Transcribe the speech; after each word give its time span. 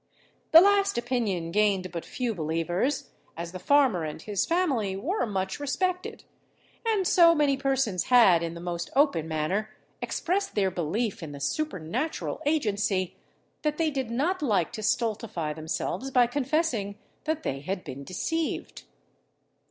The 0.49 0.61
last 0.61 0.97
opinion 0.97 1.51
gained 1.51 1.91
but 1.91 2.03
few 2.05 2.33
believers, 2.33 3.11
as 3.37 3.51
the 3.51 3.59
farmer 3.59 4.03
and 4.03 4.19
his 4.19 4.47
family 4.47 4.95
were 4.95 5.27
much 5.27 5.59
respected; 5.59 6.23
and 6.83 7.05
so 7.05 7.35
many 7.35 7.55
persons 7.55 8.05
had, 8.05 8.41
in 8.41 8.55
the 8.55 8.59
most 8.61 8.89
open 8.95 9.27
manner, 9.27 9.69
expressed 10.01 10.55
their 10.55 10.71
belief 10.71 11.21
in 11.21 11.33
the 11.33 11.39
supernatural 11.39 12.41
agency, 12.47 13.15
that 13.61 13.77
they 13.77 13.91
did 13.91 14.09
not 14.09 14.41
like 14.41 14.71
to 14.71 14.81
stultify 14.81 15.53
themselves 15.53 16.09
by 16.09 16.25
confessing 16.25 16.97
that 17.25 17.43
they 17.43 17.59
had 17.59 17.83
been 17.83 18.03
deceived. 18.03 18.85